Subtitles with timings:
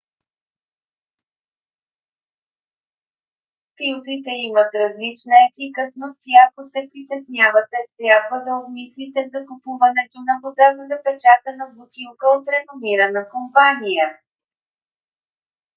[3.77, 10.87] филтрите имат различна ефикасност и ако се притеснявате трябва да обмислите закупуването на вода в
[10.93, 14.07] запечатана бутилка от реномирана компания